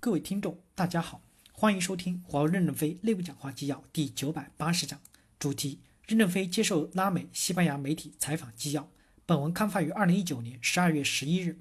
[0.00, 5.00] 各位听众，大家好，欢迎收听华为任正非内部讲话纪要第九百八十讲，
[5.40, 8.88] 主题：任正非接受拉美、西班牙媒体采访纪要。
[9.26, 11.58] 本文刊发于二零一九年十二月十一日。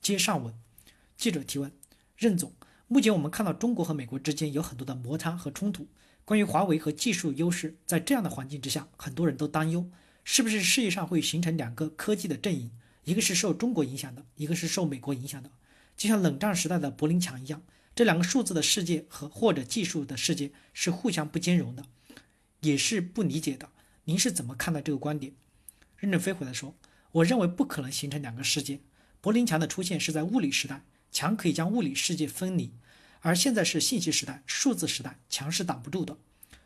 [0.00, 0.52] 接上文，
[1.16, 1.70] 记者提问：
[2.16, 2.52] 任总，
[2.88, 5.86] 目前我们看到中国和美国之间有很多的摩擦和冲突。
[6.24, 9.88] 关于华为和技术优势，在这样的环境之下，很多人都担忧，
[10.24, 12.72] 是不是世界上会形成两个科技的阵营？
[13.04, 15.52] 一个是受中国影响的，一个是受美国影响的，
[15.96, 17.62] 就像冷战时代的柏林墙一样。
[17.94, 21.84] 这两个数字的世界和或者技术的世界是互相不兼容的，
[22.60, 23.70] 也是不理解的。
[24.04, 25.32] 您是怎么看待这个观点？
[25.96, 26.76] 任正非回答说
[27.12, 28.80] ：“我认为不可能形成两个世界。
[29.22, 32.72] 柏林墙的出现是在物理时代，墙可以将物理世界分离；
[33.20, 36.18] 而现在是信息时代、数字时代，墙是挡不住的。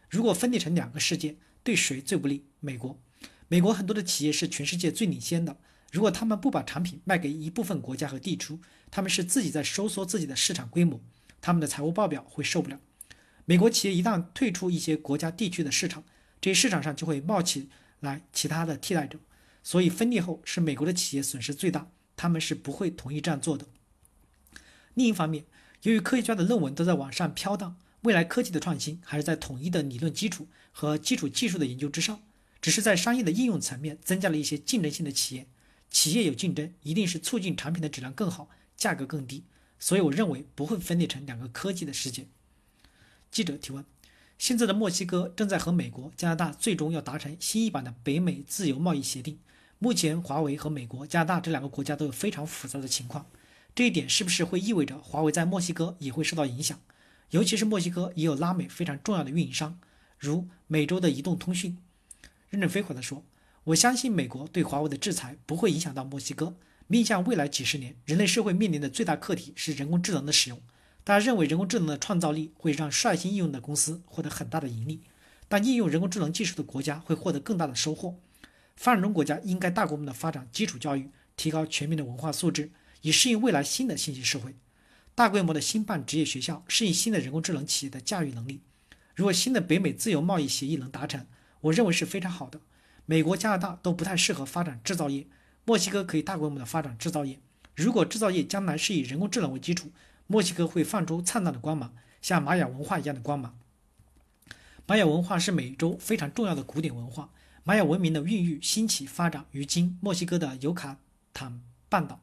[0.09, 2.45] 如果分裂成两个世界，对谁最不利？
[2.59, 3.01] 美国。
[3.47, 5.57] 美国很多的企业是全世界最领先的。
[5.91, 8.59] 如果他们不把产品卖给一部分国家和地区，
[8.91, 11.01] 他们是自己在收缩自己的市场规模。”
[11.43, 12.79] 他们的财务报表会受不了。
[13.47, 16.05] 美国企业一旦退出一些国家地区的市场，
[16.41, 19.19] 这些市场上就会冒起来其他的替代者。
[19.63, 23.67] 所以分裂后是美国的企业损失最大，他们是不会同意这样做的。
[24.95, 25.47] 另一方面，
[25.83, 32.21] 由于科学家的论文都在网上飘荡，未来科技的创新还是在统一的理论基础和基础技术的研究之上，
[32.61, 35.47] 只是在商业的应用层面增加了一些竞争性的企业。
[35.91, 39.45] 企业有竞争，一定是促进产品的质量更好，价格更低。
[39.79, 42.27] 所以我认为不会分裂成两个科技的世界。
[43.31, 43.85] 记者提问：
[44.39, 49.39] 现在的墨西哥正在和美国、加拿大最终要达成新一版的北美自由贸易协定。
[49.79, 53.27] 目前，华为和美国、加拿大这两个国家都有非常复杂的情况。
[53.75, 56.79] 这一点是不是会意味着华为在墨西哥也会受到影响？
[57.31, 59.79] 尤其是墨西哥也有拉美非常重要的运营商，
[60.19, 61.79] 如美洲的移动通讯。
[62.51, 63.25] 任正非回答说
[63.65, 66.57] ：“我相信美国对华为的制裁不会影响到墨西哥。”
[66.89, 70.61] 面向未来几十年，人类社会面临的最大课题是人工智能的使用。
[71.05, 75.03] 大家认为人工智能的创造力会让率先应用的公司获得很大的盈利，
[75.47, 78.19] 但应用人工智能技术的国家会获得更大的收获。
[78.75, 82.73] 发展中国家应该大规模的发展基础教育，提高全民的文化素质，
[83.03, 84.57] 以适应未来新的信息社会。
[85.15, 88.63] 大规模的兴办职业学校，适应新的人工智能企业的驾驭能力。
[89.15, 91.25] 如果新的北美自由贸易协议能达成，
[91.61, 92.61] 我认为是非常好的。
[93.11, 95.27] 美国、加拿大都不太适合发展制造业。
[95.65, 97.41] 墨西哥可以大规模的发展制造业。
[97.75, 99.91] 如果制造业将来是以人工智能为基础，
[100.29, 103.59] 墨西哥会放出灿烂的光芒，像玛雅文化一样的光芒。
[104.87, 107.31] 玛雅文化是美洲非常重要的古典文化。
[107.65, 110.97] 玛雅文明的孕育、兴起、发展于今墨西哥的尤卡
[111.35, 112.21] 坦半岛、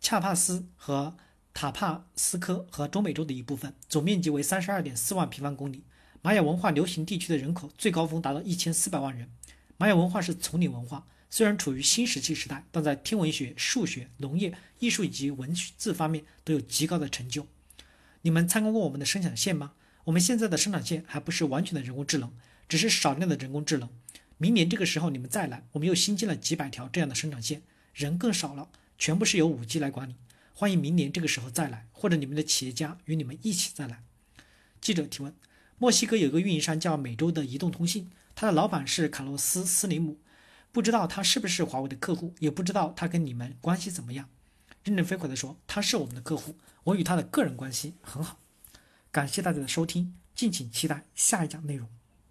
[0.00, 1.16] 恰帕斯和
[1.54, 5.84] 塔帕斯科和中美洲的一部分，总面积为三十二点四万平方公里。
[6.20, 9.30] 玛雅文化流行地区的人口最高峰达到一千四百万人。
[9.82, 11.08] 玛雅文化是丛林文化。
[11.28, 17.48] 虽然处于新石器时代，但在天文学、数学、农业、艺术以及文字方面都有极高的成就。
[18.20, 19.72] 你们参观过我们的生产线吗？
[20.04, 22.32] 我们现在的生产线还不是完全的人工智能，
[22.68, 23.88] 只是少量的人工智能。
[24.38, 27.62] 明年这个时候你们再来，我们又新建了几百条这样的生产线，
[27.92, 30.14] 人更少了，全部是由五 G 来管理。
[30.54, 34.04] 欢迎明年这个时候再来，或者你们的企业家与你们一起再来。
[34.80, 35.34] 记者提问：
[35.78, 40.18] 墨西哥有个运营商叫美洲的移动通信，他的老板是卡洛斯·斯林姆。
[40.72, 44.30] 不知道他是不是华为的客户，也不知道他跟你们关系怎么样。
[44.84, 48.38] 任正非回答说：“他是我们的客户，我与他的个人关系很好。”
[49.12, 51.86] 感谢大家的收听，敬请期待下一讲内容。